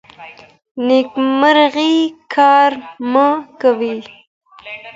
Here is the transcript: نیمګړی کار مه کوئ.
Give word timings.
نیمګړی 0.87 1.95
کار 2.33 2.71
مه 3.11 3.27
کوئ. 3.59 3.97